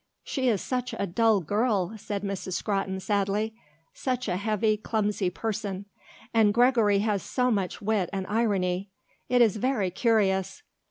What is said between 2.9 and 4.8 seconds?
sadly. "Such a heavy,